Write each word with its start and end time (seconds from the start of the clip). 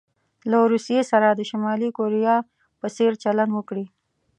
له 0.49 0.57
روسيې 0.71 1.01
سره 1.11 1.27
د 1.31 1.41
شمالي 1.49 1.89
کوریا 1.97 2.35
په 2.79 2.87
څیر 2.95 3.11
چلند 3.23 3.51
وکړي. 3.53 3.85